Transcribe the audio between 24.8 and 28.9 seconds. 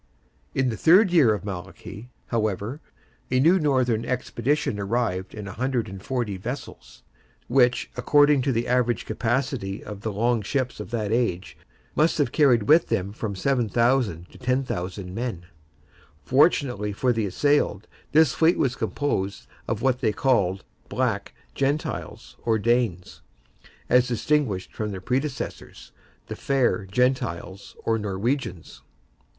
their predecessors, the Fair Gentiles, or Norwegians.